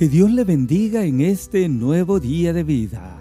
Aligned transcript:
Que 0.00 0.08
Dios 0.08 0.30
le 0.30 0.44
bendiga 0.44 1.04
en 1.04 1.20
este 1.20 1.68
nuevo 1.68 2.20
día 2.20 2.54
de 2.54 2.64
vida. 2.64 3.18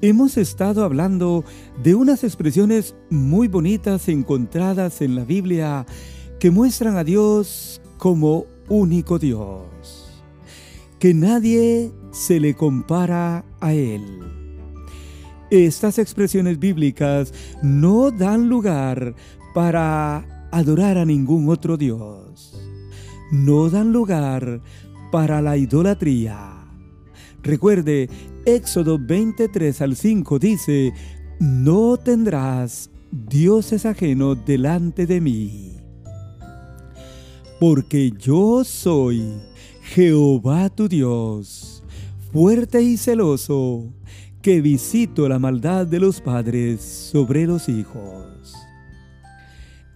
Hemos 0.00 0.38
estado 0.38 0.82
hablando 0.86 1.44
de 1.82 1.94
unas 1.94 2.24
expresiones 2.24 2.96
muy 3.10 3.46
bonitas 3.48 4.08
encontradas 4.08 5.02
en 5.02 5.14
la 5.14 5.26
Biblia 5.26 5.84
que 6.40 6.50
muestran 6.50 6.96
a 6.96 7.04
Dios 7.04 7.82
como 7.98 8.46
único 8.70 9.18
Dios, 9.18 10.24
que 10.98 11.12
nadie 11.12 11.92
se 12.10 12.40
le 12.40 12.54
compara 12.54 13.44
a 13.60 13.74
Él. 13.74 14.02
Estas 15.50 15.98
expresiones 15.98 16.58
bíblicas 16.58 17.34
no 17.62 18.10
dan 18.10 18.48
lugar 18.48 19.14
para 19.54 20.48
adorar 20.52 20.96
a 20.96 21.04
ningún 21.04 21.50
otro 21.50 21.76
Dios. 21.76 22.58
No 23.30 23.68
dan 23.68 23.92
lugar 23.92 24.62
para 24.62 24.83
la 25.14 25.56
idolatría. 25.56 26.36
Recuerde, 27.42 28.08
Éxodo 28.44 28.98
23 28.98 29.80
al 29.80 29.94
5 29.94 30.38
dice, 30.40 30.92
no 31.38 31.96
tendrás 31.96 32.90
dioses 33.12 33.86
ajenos 33.86 34.44
delante 34.44 35.06
de 35.06 35.20
mí, 35.20 35.76
porque 37.60 38.10
yo 38.18 38.64
soy 38.64 39.22
Jehová 39.82 40.68
tu 40.68 40.88
Dios, 40.88 41.84
fuerte 42.32 42.82
y 42.82 42.96
celoso, 42.96 43.92
que 44.42 44.60
visito 44.60 45.28
la 45.28 45.38
maldad 45.38 45.86
de 45.86 46.00
los 46.00 46.20
padres 46.20 46.80
sobre 46.80 47.46
los 47.46 47.68
hijos. 47.68 48.33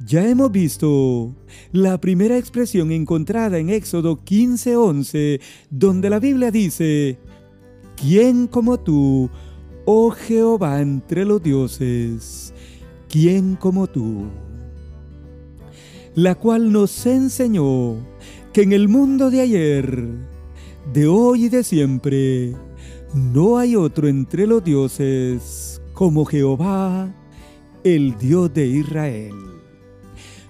Ya 0.06 0.28
hemos 0.28 0.52
visto 0.52 1.34
la 1.72 2.00
primera 2.00 2.38
expresión 2.38 2.92
encontrada 2.92 3.58
en 3.58 3.68
Éxodo 3.68 4.24
15:11, 4.24 5.40
donde 5.70 6.08
la 6.08 6.20
Biblia 6.20 6.50
dice, 6.50 7.18
¿quién 7.96 8.46
como 8.46 8.78
tú, 8.78 9.28
oh 9.84 10.10
Jehová 10.10 10.80
entre 10.80 11.24
los 11.24 11.42
dioses? 11.42 12.54
¿quién 13.08 13.56
como 13.56 13.86
tú? 13.86 14.26
La 16.14 16.34
cual 16.34 16.72
nos 16.72 17.06
enseñó 17.06 17.96
que 18.52 18.62
en 18.62 18.72
el 18.72 18.88
mundo 18.88 19.30
de 19.30 19.40
ayer, 19.40 20.04
de 20.92 21.06
hoy 21.06 21.46
y 21.46 21.48
de 21.48 21.64
siempre, 21.64 22.54
no 23.14 23.58
hay 23.58 23.76
otro 23.76 24.08
entre 24.08 24.46
los 24.46 24.62
dioses 24.62 25.80
como 25.94 26.24
Jehová, 26.24 27.14
el 27.84 28.16
Dios 28.18 28.52
de 28.52 28.66
Israel 28.66 29.47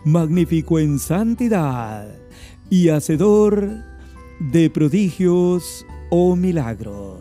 magnífico 0.08 0.78
en 0.78 0.98
santidad 0.98 2.08
y 2.70 2.88
hacedor 2.88 3.68
de 4.40 4.70
prodigios 4.70 5.84
o 6.10 6.34
milagros. 6.34 7.20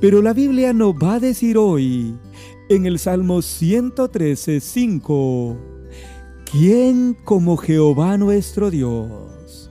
Pero 0.00 0.22
la 0.22 0.32
Biblia 0.32 0.72
nos 0.72 0.94
va 0.94 1.14
a 1.14 1.20
decir 1.20 1.58
hoy, 1.58 2.14
en 2.68 2.86
el 2.86 2.98
Salmo 2.98 3.42
113, 3.42 4.60
5, 4.60 5.56
¿quién 6.50 7.16
como 7.24 7.56
Jehová 7.56 8.16
nuestro 8.16 8.70
Dios? 8.70 9.70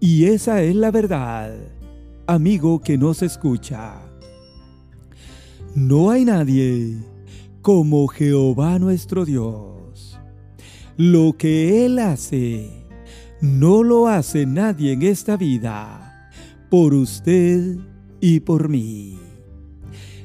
Y 0.00 0.24
esa 0.24 0.62
es 0.62 0.74
la 0.74 0.90
verdad, 0.90 1.54
amigo 2.26 2.80
que 2.80 2.96
nos 2.96 3.22
escucha. 3.22 4.00
No 5.74 6.10
hay 6.10 6.24
nadie 6.24 6.96
como 7.60 8.08
Jehová 8.08 8.78
nuestro 8.78 9.24
Dios. 9.24 9.81
Lo 10.96 11.36
que 11.38 11.86
Él 11.86 11.98
hace, 11.98 12.68
no 13.40 13.82
lo 13.82 14.08
hace 14.08 14.46
nadie 14.46 14.92
en 14.92 15.02
esta 15.02 15.36
vida, 15.36 16.30
por 16.70 16.92
usted 16.94 17.78
y 18.20 18.40
por 18.40 18.68
mí. 18.68 19.18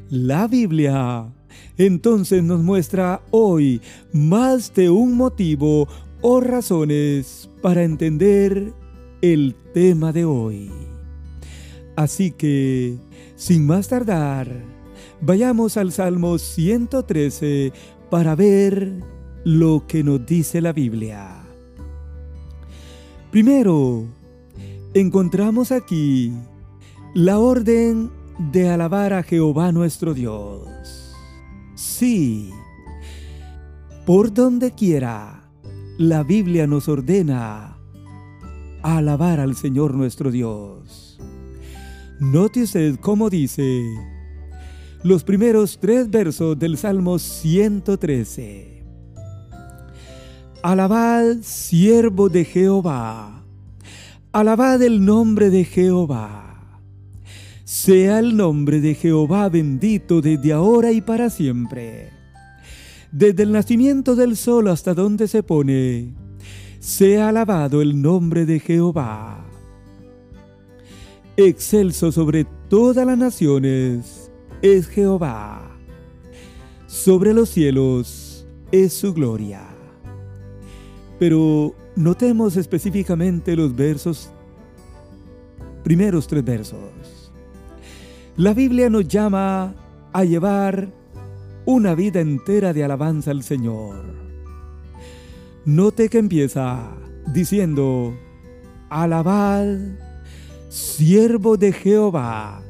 La 0.09 0.47
Biblia 0.47 1.33
entonces 1.78 2.44
nos 2.44 2.63
muestra 2.63 3.22
hoy 3.31 3.81
más 4.11 4.73
de 4.73 4.89
un 4.89 5.16
motivo 5.16 5.88
o 6.22 6.41
razones 6.41 7.49
para 7.61 7.84
entender 7.84 8.73
el 9.22 9.55
tema 9.73 10.11
de 10.11 10.25
hoy. 10.25 10.72
Así 11.95 12.31
que, 12.31 12.97
sin 13.35 13.66
más 13.66 13.88
tardar, 13.88 14.47
vayamos 15.22 15.78
al 15.78 15.91
Salmo 15.91 16.38
113 16.38 17.72
para 18.09 18.35
ver 18.35 19.16
lo 19.47 19.85
que 19.88 20.03
nos 20.03 20.25
dice 20.25 20.59
la 20.59 20.74
Biblia. 20.74 21.30
Primero, 23.31 24.03
encontramos 24.94 25.72
aquí 25.72 26.34
la 27.13 27.40
orden 27.40 28.12
de 28.52 28.68
alabar 28.68 29.13
a 29.13 29.24
Jehová 29.24 29.72
nuestro 29.72 30.13
Dios. 30.13 31.16
Sí, 31.75 32.50
por 34.06 34.34
donde 34.34 34.72
quiera, 34.72 35.50
la 35.97 36.24
Biblia 36.24 36.68
nos 36.68 36.90
ordena 36.90 37.78
alabar 38.84 39.40
al 39.40 39.56
Señor 39.56 39.94
nuestro 39.94 40.29
Dios. 40.29 41.22
Note 42.19 42.64
usted 42.64 43.00
cómo 43.00 43.29
dice 43.29 43.81
los 45.03 45.24
primeros 45.24 45.79
tres 45.79 46.12
versos 46.12 46.59
del 46.59 46.78
Salmo 46.78 47.18
113. 47.18 48.76
Alabad, 50.63 51.38
siervo 51.41 52.29
de 52.29 52.44
Jehová. 52.44 53.44
Alabad 54.31 54.81
el 54.81 55.06
nombre 55.06 55.51
de 55.51 55.63
Jehová. 55.63 56.79
Sea 57.63 58.18
el 58.18 58.35
nombre 58.35 58.81
de 58.81 58.96
Jehová 58.96 59.50
bendito 59.50 60.19
desde 60.19 60.53
ahora 60.53 60.91
y 60.91 61.01
para 61.01 61.29
siempre. 61.29 62.09
Desde 63.12 63.44
el 63.44 63.51
nacimiento 63.51 64.16
del 64.16 64.35
sol 64.35 64.67
hasta 64.69 64.96
donde 64.96 65.28
se 65.28 65.44
pone, 65.44 66.16
sea 66.79 67.29
alabado 67.29 67.81
el 67.84 68.01
nombre 68.01 68.47
de 68.47 68.59
Jehová. 68.59 69.46
Excelso 71.38 72.12
sobre 72.12 72.46
todas 72.67 73.06
las 73.06 73.17
naciones 73.17 74.31
es 74.63 74.88
Jehová. 74.88 75.78
Sobre 76.88 77.34
los 77.34 77.50
cielos 77.50 78.47
es 78.72 78.94
su 78.94 79.13
gloria. 79.13 79.76
Pero 81.19 81.73
notemos 81.95 82.57
específicamente 82.57 83.55
los 83.55 83.75
versos, 83.75 84.29
primeros 85.83 86.28
tres 86.28 86.44
versos. 86.44 87.31
La 88.35 88.53
Biblia 88.53 88.89
nos 88.89 89.07
llama 89.07 89.73
a 90.13 90.23
llevar 90.23 90.89
una 91.66 91.95
vida 91.95 92.22
entera 92.22 92.72
de 92.72 92.83
alabanza 92.83 93.31
al 93.31 93.44
Señor. 93.44 94.05
Note 95.66 96.07
que 96.07 96.19
empieza 96.19 96.91
diciendo, 97.34 98.16
alabad, 98.89 99.66
siervo 100.69 101.57
de 101.57 101.73
Jehová. 101.73 102.61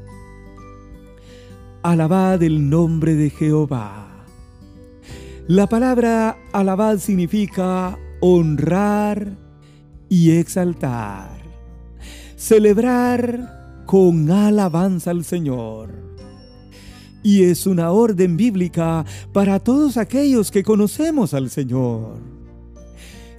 Alabad 1.84 2.41
el 2.44 2.69
nombre 2.69 3.16
de 3.16 3.29
Jehová. 3.29 4.25
La 5.47 5.68
palabra 5.68 6.38
alabad 6.52 6.97
significa 6.97 7.97
honrar 8.19 9.38
y 10.09 10.31
exaltar, 10.31 11.29
celebrar 12.35 13.83
con 13.85 14.29
alabanza 14.31 15.11
al 15.11 15.23
Señor. 15.23 15.95
Y 17.23 17.44
es 17.44 17.67
una 17.67 17.91
orden 17.91 18.38
bíblica 18.38 19.05
para 19.33 19.59
todos 19.59 19.97
aquellos 19.97 20.51
que 20.51 20.63
conocemos 20.63 21.33
al 21.33 21.50
Señor, 21.50 22.17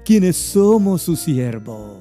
quienes 0.05 0.37
somos 0.37 1.03
sus 1.03 1.21
siervos. 1.21 1.97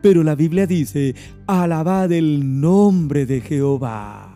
Pero 0.00 0.22
la 0.22 0.34
Biblia 0.34 0.66
dice, 0.66 1.14
alabad 1.46 2.12
el 2.12 2.60
nombre 2.60 3.26
de 3.26 3.40
Jehová 3.40 4.35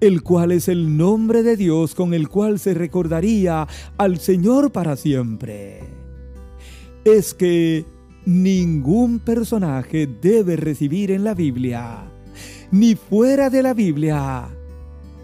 el 0.00 0.22
cual 0.22 0.52
es 0.52 0.68
el 0.68 0.96
nombre 0.96 1.42
de 1.42 1.56
Dios 1.56 1.94
con 1.94 2.14
el 2.14 2.28
cual 2.28 2.58
se 2.58 2.74
recordaría 2.74 3.66
al 3.96 4.18
Señor 4.18 4.70
para 4.70 4.96
siempre. 4.96 5.80
Es 7.04 7.34
que 7.34 7.84
ningún 8.24 9.18
personaje 9.18 10.06
debe 10.06 10.56
recibir 10.56 11.10
en 11.10 11.24
la 11.24 11.34
Biblia, 11.34 12.10
ni 12.70 12.94
fuera 12.94 13.50
de 13.50 13.62
la 13.62 13.74
Biblia, 13.74 14.48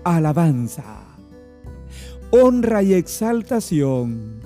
alabanza, 0.02 1.04
honra 2.30 2.82
y 2.82 2.94
exaltación, 2.94 4.40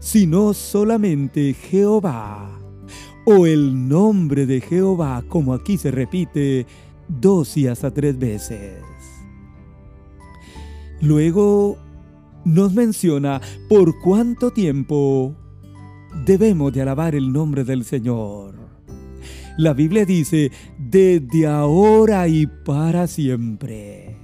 sino 0.00 0.54
solamente 0.54 1.54
Jehová, 1.54 2.58
o 3.26 3.46
el 3.46 3.88
nombre 3.88 4.46
de 4.46 4.60
Jehová, 4.60 5.22
como 5.28 5.52
aquí 5.52 5.76
se 5.76 5.90
repite 5.90 6.66
dos 7.08 7.56
y 7.58 7.66
hasta 7.66 7.90
tres 7.90 8.18
veces. 8.18 8.87
Luego 11.00 11.78
nos 12.44 12.72
menciona 12.74 13.40
por 13.68 14.00
cuánto 14.00 14.50
tiempo 14.50 15.34
debemos 16.24 16.72
de 16.72 16.82
alabar 16.82 17.14
el 17.14 17.32
nombre 17.32 17.64
del 17.64 17.84
Señor. 17.84 18.54
La 19.56 19.74
Biblia 19.74 20.04
dice, 20.04 20.52
desde 20.78 21.46
ahora 21.46 22.28
y 22.28 22.46
para 22.46 23.06
siempre. 23.06 24.16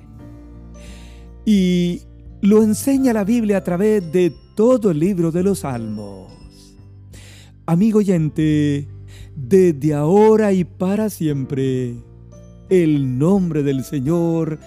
Y 1.45 2.03
lo 2.41 2.63
enseña 2.63 3.13
la 3.13 3.25
Biblia 3.25 3.59
a 3.59 3.65
través 3.65 4.13
de 4.13 4.33
todo 4.55 4.91
el 4.91 5.01
libro 5.01 5.33
de 5.33 5.43
los 5.43 5.61
Salmos. 5.61 6.33
Amigo 7.67 7.99
oyente, 7.99 8.89
desde 9.37 9.95
ahora 9.95 10.53
y 10.53 10.65
para 10.65 11.11
siempre, 11.11 11.97
el 12.69 13.19
nombre 13.19 13.63
del 13.63 13.85
Señor 13.85 14.59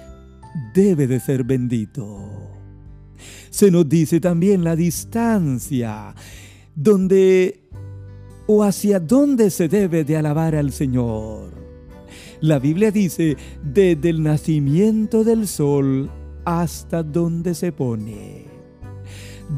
debe 0.73 1.07
de 1.07 1.19
ser 1.19 1.43
bendito. 1.43 2.47
Se 3.49 3.71
nos 3.71 3.87
dice 3.89 4.19
también 4.19 4.63
la 4.63 4.75
distancia 4.75 6.13
donde 6.75 7.67
o 8.47 8.63
hacia 8.63 8.99
dónde 8.99 9.49
se 9.49 9.67
debe 9.67 10.03
de 10.03 10.17
alabar 10.17 10.55
al 10.55 10.71
Señor. 10.71 11.51
La 12.39 12.59
Biblia 12.59 12.91
dice, 12.91 13.35
desde 13.63 14.09
el 14.09 14.23
nacimiento 14.23 15.23
del 15.23 15.47
sol 15.47 16.09
hasta 16.45 17.03
donde 17.03 17.55
se 17.55 17.71
pone, 17.71 18.45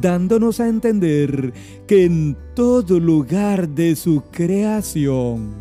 dándonos 0.02 0.60
a 0.60 0.68
entender 0.68 1.54
que 1.86 2.06
en 2.06 2.38
todo 2.56 3.00
lugar 3.00 3.70
de 3.70 3.96
su 3.96 4.24
creación, 4.32 5.52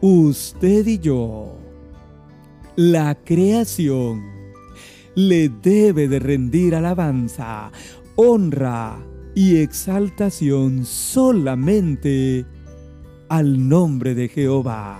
usted 0.00 0.86
y 0.86 0.98
yo, 0.98 1.65
la 2.76 3.14
creación, 3.24 4.22
le 5.14 5.48
debe 5.48 6.08
de 6.08 6.18
rendir 6.18 6.74
alabanza, 6.74 7.72
honra, 8.16 8.98
y 9.36 9.58
exaltación 9.58 10.86
solamente 10.86 12.46
al 13.28 13.68
nombre 13.68 14.14
de 14.14 14.30
Jehová. 14.30 14.98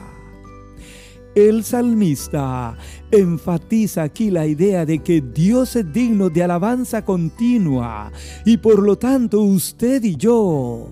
El 1.34 1.64
salmista 1.64 2.76
enfatiza 3.10 4.02
aquí 4.02 4.30
la 4.30 4.46
idea 4.46 4.84
de 4.84 4.98
que 4.98 5.22
Dios 5.22 5.74
es 5.76 5.90
digno 5.90 6.28
de 6.28 6.42
alabanza 6.42 7.02
continua 7.02 8.12
y 8.44 8.58
por 8.58 8.82
lo 8.82 8.98
tanto 8.98 9.40
usted 9.40 10.04
y 10.04 10.16
yo 10.16 10.90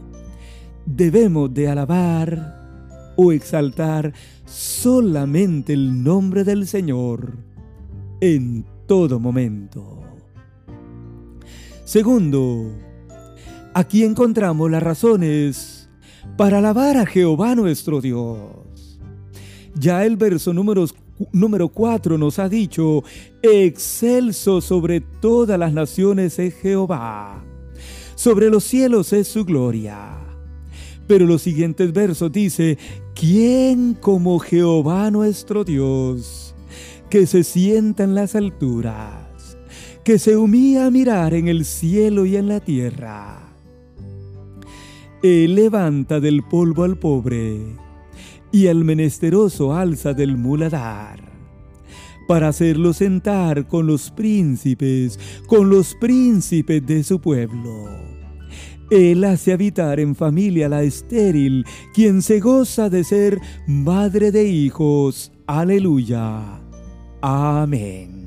debemos 0.86 1.52
de 1.52 1.68
alabar 1.68 3.12
o 3.16 3.30
exaltar 3.30 4.14
solamente 4.44 5.72
el 5.72 6.02
nombre 6.02 6.44
del 6.44 6.66
Señor 6.66 7.34
en 8.20 8.64
todo 8.86 9.18
momento. 9.20 10.02
Segundo, 11.84 12.70
Aquí 13.76 14.04
encontramos 14.04 14.70
las 14.70 14.84
razones 14.84 15.88
para 16.36 16.58
alabar 16.58 16.96
a 16.96 17.06
Jehová 17.06 17.56
nuestro 17.56 18.00
Dios. 18.00 19.00
Ya 19.74 20.06
el 20.06 20.16
verso 20.16 20.52
número, 20.54 20.86
número 21.32 21.68
4 21.68 22.16
nos 22.16 22.38
ha 22.38 22.48
dicho, 22.48 23.02
excelso 23.42 24.60
sobre 24.60 25.00
todas 25.00 25.58
las 25.58 25.72
naciones 25.72 26.38
es 26.38 26.54
Jehová, 26.54 27.44
sobre 28.14 28.48
los 28.48 28.62
cielos 28.62 29.12
es 29.12 29.26
su 29.26 29.44
gloria. 29.44 30.20
Pero 31.08 31.26
los 31.26 31.42
siguientes 31.42 31.92
versos 31.92 32.30
dice, 32.30 32.78
¿quién 33.14 33.94
como 33.94 34.38
Jehová 34.38 35.10
nuestro 35.10 35.64
Dios, 35.64 36.54
que 37.08 37.26
se 37.26 37.44
sienta 37.44 38.04
en 38.04 38.14
las 38.14 38.34
alturas, 38.34 39.56
que 40.04 40.18
se 40.18 40.36
humilla 40.36 40.86
a 40.86 40.90
mirar 40.90 41.34
en 41.34 41.48
el 41.48 41.64
cielo 41.64 42.26
y 42.26 42.36
en 42.36 42.48
la 42.48 42.60
tierra? 42.60 43.40
Él 45.22 45.54
levanta 45.54 46.20
del 46.20 46.42
polvo 46.42 46.84
al 46.84 46.98
pobre 46.98 47.60
y 48.52 48.66
al 48.66 48.84
menesteroso 48.84 49.74
alza 49.74 50.12
del 50.12 50.36
muladar, 50.36 51.20
para 52.28 52.48
hacerlo 52.48 52.92
sentar 52.92 53.66
con 53.66 53.86
los 53.86 54.10
príncipes, 54.10 55.18
con 55.46 55.70
los 55.70 55.94
príncipes 55.94 56.86
de 56.86 57.02
su 57.02 57.20
pueblo. 57.20 58.13
Él 58.90 59.24
hace 59.24 59.52
habitar 59.52 59.98
en 59.98 60.14
familia 60.14 60.68
la 60.68 60.82
estéril, 60.82 61.64
quien 61.94 62.22
se 62.22 62.40
goza 62.40 62.90
de 62.90 63.04
ser 63.04 63.40
madre 63.66 64.30
de 64.30 64.44
hijos. 64.44 65.32
Aleluya. 65.46 66.60
Amén. 67.20 68.24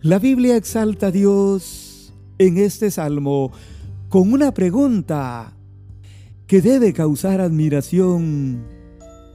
La 0.00 0.18
Biblia 0.18 0.56
exalta 0.56 1.08
a 1.08 1.10
Dios 1.10 2.12
en 2.38 2.58
este 2.58 2.90
salmo 2.90 3.52
con 4.08 4.32
una 4.32 4.52
pregunta 4.54 5.52
que 6.46 6.62
debe 6.62 6.92
causar 6.92 7.40
admiración, 7.40 8.64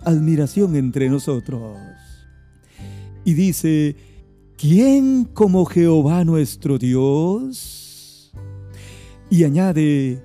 admiración 0.03 0.75
entre 0.75 1.09
nosotros. 1.09 1.77
Y 3.25 3.33
dice, 3.33 3.95
¿quién 4.57 5.25
como 5.25 5.65
Jehová 5.65 6.23
nuestro 6.23 6.77
Dios? 6.77 7.80
Y 9.31 9.45
añade, 9.45 10.21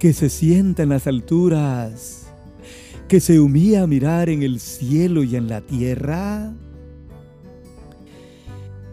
que 0.00 0.12
se 0.12 0.28
sienta 0.28 0.82
en 0.82 0.88
las 0.88 1.06
alturas, 1.06 2.26
que 3.06 3.20
se 3.20 3.38
humilla 3.38 3.84
a 3.84 3.86
mirar 3.86 4.28
en 4.28 4.42
el 4.42 4.58
cielo 4.58 5.22
y 5.22 5.36
en 5.36 5.48
la 5.48 5.60
tierra. 5.60 6.52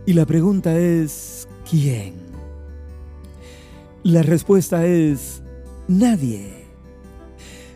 Y 0.05 0.13
la 0.13 0.27
pregunta 0.27 0.77
es, 0.77 1.47
¿quién? 1.67 2.13
La 4.03 4.21
respuesta 4.21 4.85
es 4.85 5.41
nadie. 5.87 6.67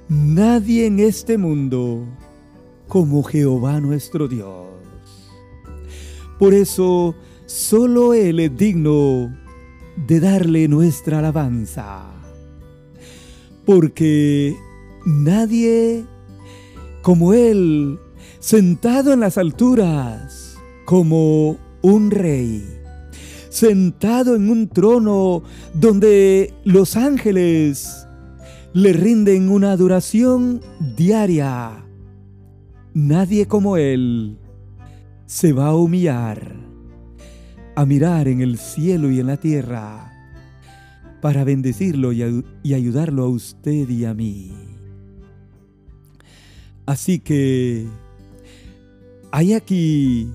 Nadie 0.08 0.86
en 0.86 1.00
este 1.00 1.40
mundo 1.40 2.06
como 2.88 3.24
Jehová 3.24 3.82
nuestro 3.82 4.28
Dios. 4.28 4.68
Por 6.38 6.54
eso, 6.54 7.16
solo 7.48 8.14
Él 8.14 8.40
es 8.40 8.56
digno 8.56 9.44
de 9.95 10.19
darle 10.19 10.68
nuestra 10.68 11.19
alabanza. 11.19 12.06
Porque 13.65 14.56
nadie 15.06 16.06
como 17.01 17.33
Él, 17.33 18.00
sentado 18.39 19.13
en 19.13 19.19
las 19.19 19.38
alturas, 19.38 20.57
como 20.86 21.57
un 21.81 22.12
rey 22.12 22.75
sentado 23.56 24.36
en 24.36 24.50
un 24.50 24.68
trono 24.68 25.42
donde 25.74 26.53
los 26.66 26.97
ángeles 26.97 28.06
le 28.73 28.92
rinden 28.92 29.49
una 29.49 29.71
adoración 29.71 30.59
diaria. 30.97 31.85
Nadie 32.94 33.47
como 33.47 33.78
Él 33.78 34.37
se 35.25 35.54
va 35.54 35.68
a 35.68 35.75
humillar, 35.75 36.54
a 37.76 37.86
mirar 37.86 38.28
en 38.28 38.42
el 38.42 38.58
cielo 38.58 39.12
y 39.12 39.20
en 39.20 39.28
la 39.28 39.38
tierra 39.38 40.12
para 41.22 41.44
bendecirlo 41.44 42.14
y, 42.14 42.74
ayudarlo 42.74 43.24
a 43.24 43.30
usted 43.30 43.90
y 43.90 44.06
a 44.06 44.14
mí. 44.14 44.52
Así 46.86 47.20
que 47.20 47.88
hay 49.32 49.54
aquí 49.54 50.30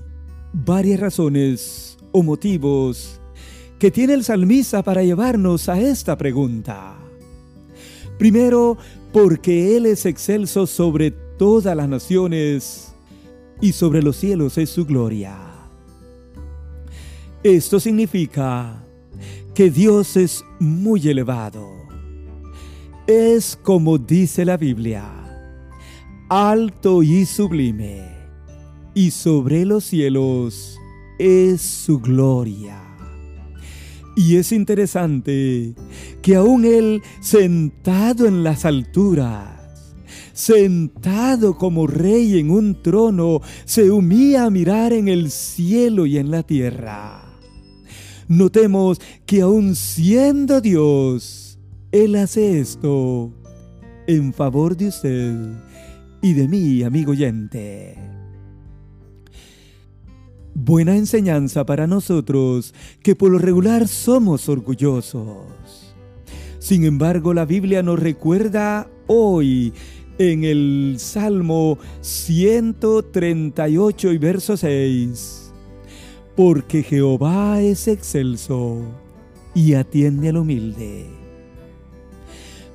varias 0.53 0.99
razones 0.99 1.97
o 2.11 2.23
motivos 2.23 3.21
que 3.79 3.89
tiene 3.89 4.13
el 4.13 4.23
salmista 4.23 4.83
para 4.83 5.01
llevarnos 5.01 5.69
a 5.69 5.79
esta 5.79 6.17
pregunta. 6.17 6.97
Primero, 8.19 8.77
porque 9.13 9.77
Él 9.77 9.85
es 9.85 10.05
excelso 10.05 10.67
sobre 10.67 11.11
todas 11.11 11.75
las 11.75 11.87
naciones 11.87 12.93
y 13.61 13.71
sobre 13.71 14.03
los 14.03 14.17
cielos 14.17 14.57
es 14.57 14.69
su 14.69 14.85
gloria. 14.85 15.50
Esto 17.43 17.79
significa 17.79 18.85
que 19.55 19.71
Dios 19.71 20.15
es 20.15 20.45
muy 20.59 21.07
elevado. 21.07 21.67
Es 23.07 23.57
como 23.63 23.97
dice 23.97 24.45
la 24.45 24.57
Biblia, 24.57 25.03
alto 26.29 27.01
y 27.01 27.25
sublime, 27.25 28.03
y 28.93 29.09
sobre 29.09 29.65
los 29.65 29.85
cielos 29.85 30.77
es 31.17 31.61
su 31.61 31.99
gloria. 31.99 32.79
Y 34.15 34.35
es 34.35 34.51
interesante 34.51 35.73
que 36.21 36.35
aún 36.35 36.63
Él 36.63 37.01
sentado 37.21 38.27
en 38.27 38.43
las 38.43 38.65
alturas, 38.65 39.95
sentado 40.33 41.57
como 41.57 41.87
rey 41.87 42.37
en 42.37 42.51
un 42.51 42.83
trono, 42.83 43.41
se 43.65 43.89
humía 43.89 44.45
a 44.45 44.51
mirar 44.51 44.93
en 44.93 45.07
el 45.07 45.31
cielo 45.31 46.05
y 46.05 46.19
en 46.19 46.29
la 46.29 46.43
tierra. 46.43 47.20
Notemos 48.31 48.99
que 49.25 49.41
aún 49.41 49.75
siendo 49.75 50.61
Dios, 50.61 51.59
Él 51.91 52.15
hace 52.15 52.61
esto 52.61 53.33
en 54.07 54.31
favor 54.31 54.77
de 54.77 54.87
usted 54.87 55.35
y 56.21 56.31
de 56.31 56.47
mí, 56.47 56.81
amigo 56.83 57.11
oyente. 57.11 57.97
Buena 60.53 60.95
enseñanza 60.95 61.65
para 61.65 61.87
nosotros 61.87 62.73
que 63.03 63.17
por 63.17 63.31
lo 63.31 63.37
regular 63.37 63.89
somos 63.89 64.47
orgullosos. 64.47 65.93
Sin 66.57 66.85
embargo, 66.85 67.33
la 67.33 67.43
Biblia 67.43 67.83
nos 67.83 67.99
recuerda 67.99 68.89
hoy 69.07 69.73
en 70.19 70.45
el 70.45 70.95
Salmo 70.99 71.77
138 71.99 74.13
y 74.13 74.17
verso 74.17 74.55
6. 74.55 75.40
Porque 76.35 76.81
Jehová 76.81 77.61
es 77.61 77.87
excelso 77.87 78.81
y 79.53 79.73
atiende 79.73 80.29
al 80.29 80.37
humilde. 80.37 81.07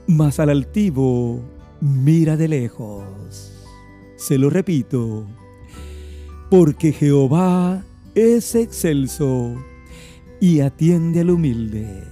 Mas 0.06 0.38
al 0.38 0.50
altivo 0.50 1.40
mira 1.80 2.36
de 2.36 2.48
lejos. 2.48 3.52
Se 4.16 4.38
lo 4.38 4.50
repito. 4.50 5.26
Porque 6.50 6.92
Jehová 6.92 7.82
es 8.14 8.54
excelso 8.54 9.54
y 10.40 10.60
atiende 10.60 11.20
al 11.20 11.30
humilde. 11.30 12.04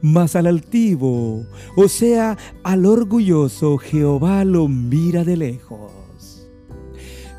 Mas 0.00 0.36
al 0.36 0.46
altivo, 0.46 1.46
o 1.76 1.88
sea, 1.88 2.36
al 2.62 2.84
orgulloso, 2.84 3.78
Jehová 3.78 4.44
lo 4.44 4.68
mira 4.68 5.24
de 5.24 5.36
lejos. 5.36 6.46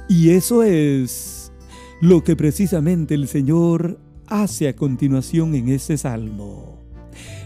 Y 0.09 0.29
eso 0.29 0.63
es 0.63 1.44
lo 2.01 2.23
que 2.23 2.35
precisamente 2.35 3.13
el 3.13 3.27
Señor 3.27 3.99
hace 4.27 4.67
a 4.67 4.75
continuación 4.75 5.55
en 5.55 5.69
este 5.69 5.97
salmo. 5.97 6.79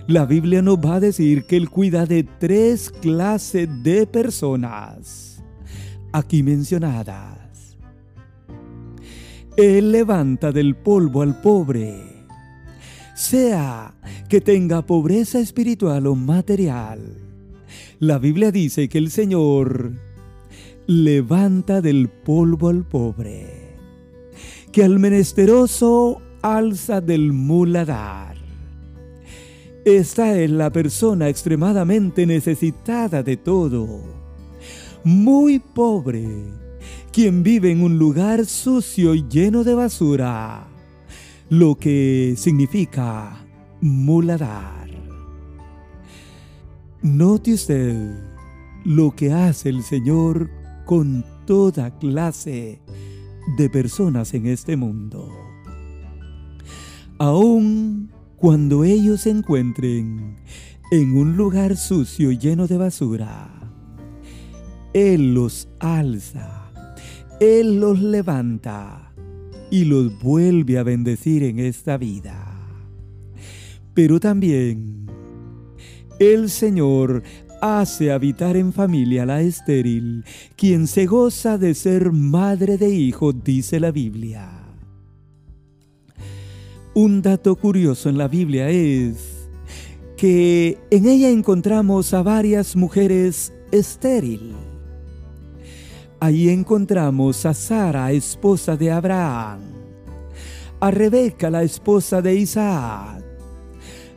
La 0.07 0.25
Biblia 0.25 0.61
nos 0.61 0.77
va 0.77 0.95
a 0.95 0.99
decir 0.99 1.43
que 1.43 1.57
Él 1.57 1.69
cuida 1.69 2.05
de 2.05 2.23
tres 2.23 2.89
clases 2.89 3.69
de 3.83 4.07
personas 4.07 5.43
aquí 6.11 6.41
mencionadas. 6.41 7.77
Él 9.55 9.91
levanta 9.91 10.51
del 10.51 10.75
polvo 10.75 11.21
al 11.21 11.39
pobre 11.41 12.09
sea 13.19 13.93
que 14.29 14.39
tenga 14.39 14.85
pobreza 14.85 15.39
espiritual 15.39 16.07
o 16.07 16.15
material. 16.15 17.17
La 17.99 18.17
Biblia 18.17 18.49
dice 18.49 18.87
que 18.87 18.97
el 18.97 19.11
Señor 19.11 19.91
levanta 20.87 21.81
del 21.81 22.07
polvo 22.07 22.69
al 22.69 22.87
pobre, 22.87 23.68
que 24.71 24.83
al 24.83 24.99
menesteroso 24.99 26.21
alza 26.41 27.01
del 27.01 27.33
muladar. 27.33 28.37
Esta 29.85 30.37
es 30.37 30.51
la 30.51 30.69
persona 30.69 31.29
extremadamente 31.29 32.25
necesitada 32.25 33.23
de 33.23 33.37
todo, 33.37 34.01
muy 35.03 35.59
pobre, 35.59 36.27
quien 37.11 37.43
vive 37.43 37.71
en 37.71 37.81
un 37.81 37.97
lugar 37.97 38.45
sucio 38.45 39.15
y 39.15 39.25
lleno 39.27 39.63
de 39.63 39.73
basura 39.73 40.67
lo 41.49 41.75
que 41.75 42.35
significa 42.37 43.43
muladar. 43.81 44.87
Note 47.01 47.53
usted 47.53 47.95
lo 48.85 49.15
que 49.15 49.31
hace 49.33 49.69
el 49.69 49.83
Señor 49.83 50.49
con 50.85 51.25
toda 51.45 51.97
clase 51.97 52.81
de 52.87 53.08
personas 53.69 54.33
en 54.33 54.45
este 54.45 54.75
mundo. 54.75 55.29
Aun 57.17 58.09
cuando 58.37 58.83
ellos 58.83 59.21
se 59.21 59.31
encuentren 59.31 60.37
en 60.91 61.17
un 61.17 61.35
lugar 61.35 61.75
sucio 61.75 62.31
lleno 62.31 62.67
de 62.67 62.77
basura, 62.77 63.49
Él 64.93 65.33
los 65.33 65.67
alza, 65.79 66.71
Él 67.39 67.79
los 67.79 67.99
levanta 67.99 69.13
y 69.69 69.85
los 69.85 70.17
vuelve 70.21 70.77
a 70.77 70.83
bendecir 70.83 71.43
en 71.43 71.59
esta 71.59 71.97
vida. 71.97 72.45
Pero 73.93 74.19
también 74.19 75.05
el 76.19 76.49
Señor 76.49 77.23
hace 77.61 78.11
habitar 78.11 78.57
en 78.57 78.73
familia 78.73 79.25
la 79.25 79.41
estéril, 79.41 80.23
quien 80.55 80.87
se 80.87 81.05
goza 81.05 81.57
de 81.57 81.73
ser 81.73 82.11
madre 82.11 82.77
de 82.77 82.89
hijo, 82.89 83.33
dice 83.33 83.79
la 83.79 83.91
Biblia. 83.91 84.49
Un 86.93 87.21
dato 87.21 87.55
curioso 87.55 88.09
en 88.09 88.17
la 88.17 88.27
Biblia 88.27 88.69
es 88.69 89.47
que 90.17 90.77
en 90.91 91.07
ella 91.07 91.29
encontramos 91.29 92.13
a 92.13 92.23
varias 92.23 92.75
mujeres 92.75 93.53
estéril 93.71 94.55
Ahí 96.21 96.49
encontramos 96.49 97.45
a 97.45 97.53
Sara, 97.53 98.11
esposa 98.11 98.75
de 98.75 98.91
Abraham, 98.91 99.61
a 100.81 100.91
Rebeca, 100.91 101.49
la 101.49 101.63
esposa 101.63 102.21
de 102.21 102.35
Isaac, 102.35 103.23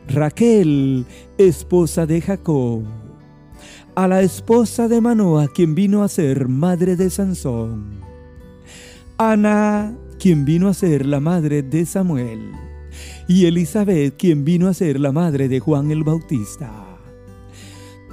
Raquel, 0.09 1.05
esposa 1.37 2.05
de 2.05 2.19
Jacob, 2.19 2.83
a 3.95 4.07
la 4.07 4.21
esposa 4.21 4.87
de 4.87 5.01
Manoa, 5.01 5.47
quien 5.47 5.75
vino 5.75 6.03
a 6.03 6.07
ser 6.07 6.47
madre 6.47 6.95
de 6.95 7.09
Sansón, 7.09 7.99
Ana, 9.17 9.95
quien 10.19 10.45
vino 10.45 10.67
a 10.67 10.73
ser 10.73 11.05
la 11.05 11.19
madre 11.19 11.61
de 11.61 11.85
Samuel, 11.85 12.51
y 13.27 13.45
Elizabeth, 13.45 14.15
quien 14.17 14.45
vino 14.45 14.67
a 14.67 14.73
ser 14.73 14.99
la 14.99 15.11
madre 15.11 15.47
de 15.47 15.59
Juan 15.59 15.91
el 15.91 16.03
Bautista. 16.03 16.71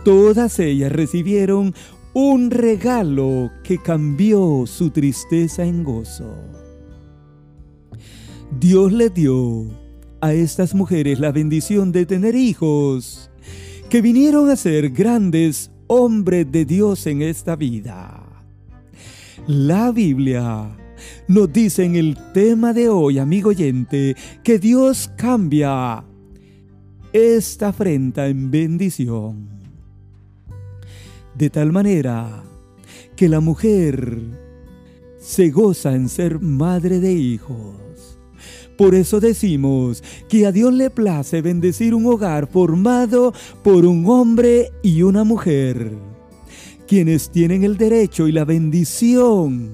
Todas 0.04 0.58
ellas 0.58 0.92
recibieron 0.92 1.74
un 2.12 2.50
regalo 2.50 3.50
que 3.62 3.78
cambió 3.78 4.64
su 4.66 4.90
tristeza 4.90 5.64
en 5.64 5.84
gozo. 5.84 6.34
Dios 8.58 8.92
le 8.92 9.10
dio 9.10 9.66
a 10.20 10.34
estas 10.34 10.74
mujeres 10.74 11.20
la 11.20 11.32
bendición 11.32 11.92
de 11.92 12.04
tener 12.04 12.34
hijos 12.34 13.30
que 13.90 14.00
vinieron 14.00 14.48
a 14.48 14.56
ser 14.56 14.90
grandes 14.90 15.72
hombres 15.88 16.50
de 16.50 16.64
Dios 16.64 17.08
en 17.08 17.22
esta 17.22 17.56
vida. 17.56 18.22
La 19.48 19.90
Biblia 19.90 20.70
nos 21.26 21.52
dice 21.52 21.84
en 21.84 21.96
el 21.96 22.16
tema 22.32 22.72
de 22.72 22.88
hoy, 22.88 23.18
amigo 23.18 23.50
oyente, 23.50 24.14
que 24.44 24.60
Dios 24.60 25.10
cambia 25.16 26.04
esta 27.12 27.68
afrenta 27.68 28.28
en 28.28 28.52
bendición 28.52 29.48
de 31.34 31.50
tal 31.50 31.72
manera 31.72 32.44
que 33.16 33.28
la 33.28 33.40
mujer 33.40 34.20
se 35.18 35.50
goza 35.50 35.96
en 35.96 36.08
ser 36.08 36.38
madre 36.38 37.00
de 37.00 37.12
hijos. 37.12 38.19
Por 38.76 38.94
eso 38.94 39.20
decimos 39.20 40.02
que 40.28 40.46
a 40.46 40.52
Dios 40.52 40.72
le 40.72 40.90
place 40.90 41.42
bendecir 41.42 41.94
un 41.94 42.06
hogar 42.06 42.48
formado 42.48 43.32
por 43.62 43.84
un 43.84 44.06
hombre 44.08 44.70
y 44.82 45.02
una 45.02 45.24
mujer, 45.24 45.92
quienes 46.86 47.30
tienen 47.30 47.64
el 47.64 47.76
derecho 47.76 48.26
y 48.26 48.32
la 48.32 48.44
bendición 48.44 49.70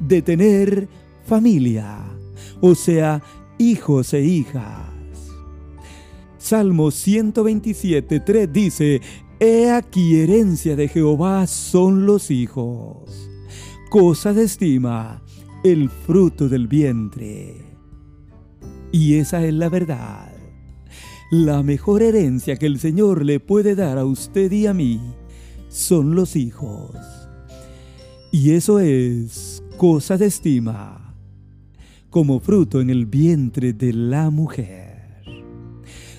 de 0.00 0.22
tener 0.22 0.88
familia, 1.24 1.98
o 2.60 2.74
sea, 2.74 3.22
hijos 3.58 4.12
e 4.14 4.22
hijas. 4.22 4.90
Salmo 6.38 6.90
127, 6.90 8.20
3 8.20 8.52
dice, 8.52 9.00
He 9.38 9.70
aquí 9.70 10.20
herencia 10.20 10.74
de 10.74 10.88
Jehová 10.88 11.46
son 11.46 12.06
los 12.06 12.30
hijos, 12.30 13.30
cosa 13.88 14.32
de 14.32 14.44
estima, 14.44 15.22
el 15.62 15.90
fruto 15.90 16.48
del 16.48 16.68
vientre. 16.68 17.54
Y 18.92 19.14
esa 19.14 19.44
es 19.44 19.52
la 19.52 19.68
verdad. 19.68 20.32
La 21.30 21.62
mejor 21.62 22.02
herencia 22.02 22.56
que 22.56 22.66
el 22.66 22.78
Señor 22.80 23.24
le 23.24 23.40
puede 23.40 23.74
dar 23.74 23.98
a 23.98 24.04
usted 24.04 24.50
y 24.50 24.66
a 24.66 24.74
mí 24.74 25.00
son 25.68 26.14
los 26.14 26.34
hijos. 26.34 26.96
Y 28.32 28.52
eso 28.52 28.80
es 28.80 29.62
cosa 29.76 30.16
de 30.16 30.26
estima, 30.26 31.14
como 32.08 32.40
fruto 32.40 32.80
en 32.80 32.88
el 32.88 33.06
vientre 33.06 33.72
de 33.72 33.92
la 33.92 34.30
mujer. 34.30 34.90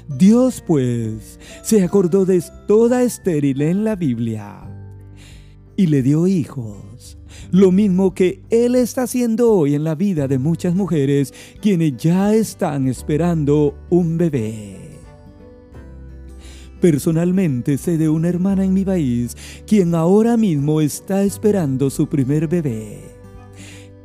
Dios 0.07 0.63
pues 0.65 1.39
se 1.63 1.83
acordó 1.83 2.25
de 2.25 2.43
toda 2.67 3.01
estéril 3.01 3.61
en 3.61 3.83
la 3.83 3.95
Biblia 3.95 4.61
y 5.75 5.87
le 5.87 6.03
dio 6.03 6.27
hijos. 6.27 6.90
Lo 7.51 7.73
mismo 7.73 8.13
que 8.13 8.41
Él 8.49 8.75
está 8.75 9.03
haciendo 9.03 9.51
hoy 9.51 9.75
en 9.75 9.83
la 9.83 9.93
vida 9.93 10.29
de 10.29 10.37
muchas 10.37 10.73
mujeres 10.73 11.33
quienes 11.61 11.97
ya 11.97 12.33
están 12.33 12.87
esperando 12.87 13.77
un 13.89 14.17
bebé. 14.17 14.77
Personalmente 16.79 17.77
sé 17.77 17.97
de 17.97 18.07
una 18.07 18.29
hermana 18.29 18.63
en 18.63 18.73
mi 18.73 18.85
país 18.85 19.35
quien 19.67 19.93
ahora 19.95 20.37
mismo 20.37 20.79
está 20.79 21.23
esperando 21.23 21.89
su 21.89 22.07
primer 22.07 22.47
bebé. 22.47 23.01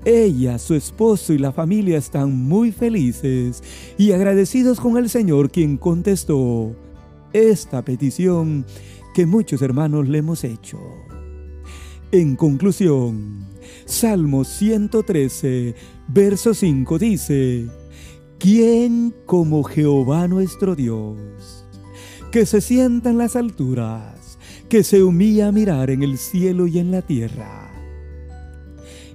Ella, 0.05 0.59
su 0.59 0.75
esposo 0.75 1.33
y 1.33 1.39
la 1.39 1.53
familia 1.53 1.99
están 1.99 2.37
muy 2.37 2.73
felices 2.73 3.63
y 3.97 4.11
agradecidos 4.11 4.81
con 4.81 4.97
el 4.97 5.09
Señor 5.09 5.53
quien 5.53 5.77
contestó 5.77 6.75
esta 7.33 7.85
petición 7.85 8.67
que 9.15 9.25
muchos 9.25 9.63
hermanos 9.63 10.09
le 10.09 10.19
hemos 10.19 10.43
hecho. 10.43 11.06
En 12.13 12.37
conclusión, 12.37 13.47
Salmo 13.85 14.45
113, 14.45 15.75
verso 16.07 16.55
5 16.55 16.99
dice, 16.99 17.67
¿Quién 18.39 19.13
como 19.27 19.65
Jehová 19.65 20.29
nuestro 20.29 20.77
Dios, 20.77 21.67
que 22.31 22.47
se 22.47 22.61
sienta 22.61 23.11
en 23.11 23.19
las 23.19 23.35
alturas, 23.35 24.39
que 24.69 24.85
se 24.85 25.03
humilla 25.03 25.49
a 25.49 25.53
mirar 25.53 25.91
en 25.91 26.05
el 26.05 26.17
cielo 26.17 26.69
y 26.69 26.79
en 26.79 26.93
la 26.93 27.03
tierra. 27.03 27.73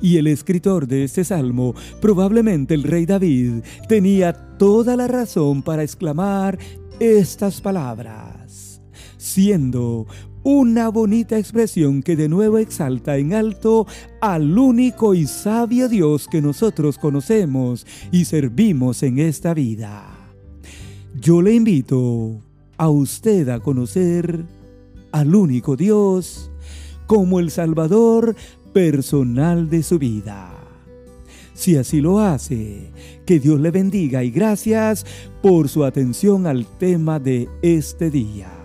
Y 0.02 0.18
el 0.18 0.28
escritor 0.28 0.88
de 0.88 1.06
este 1.06 1.24
salmo, 1.24 1.76
probablemente 2.02 2.74
el 2.74 2.84
rey 2.84 3.06
David, 3.06 3.64
tenía 3.88 4.34
toda 4.58 4.98
la 4.98 5.08
razón 5.08 5.62
para 5.62 5.84
exclamar 5.84 6.58
estas 7.00 7.62
palabras, 7.62 8.82
siendo 9.18 10.08
una 10.44 10.90
bonita 10.90 11.38
expresión 11.38 12.02
que 12.02 12.16
de 12.16 12.28
nuevo 12.28 12.58
exalta 12.58 13.18
en 13.18 13.34
alto 13.34 13.86
al 14.22 14.58
único 14.58 15.14
y 15.14 15.28
sabio 15.28 15.88
Dios 15.88 16.28
que 16.28 16.42
nosotros 16.42 16.98
conocemos 16.98 17.86
y 18.12 18.26
servimos 18.26 19.04
en 19.04 19.20
esta 19.20 19.54
vida. 19.54 20.08
Yo 21.20 21.42
le 21.42 21.54
invito 21.54 22.42
a 22.78 22.90
usted 22.90 23.50
a 23.50 23.60
conocer 23.60 24.44
al 25.12 25.36
único 25.36 25.76
Dios 25.76 26.52
como 27.06 27.40
el 27.40 27.52
Salvador 27.52 28.36
personal 28.74 29.70
de 29.70 29.84
su 29.84 30.00
vida. 30.00 30.58
Si 31.54 31.76
así 31.76 32.02
lo 32.02 32.20
hace, 32.20 32.90
que 33.26 33.40
Dios 33.40 33.60
le 33.60 33.70
bendiga 33.70 34.24
y 34.24 34.32
gracias 34.32 35.06
por 35.44 35.70
su 35.70 35.84
atención 35.84 36.48
al 36.48 36.66
tema 36.66 37.20
de 37.20 37.50
este 37.62 38.10
día. 38.10 38.61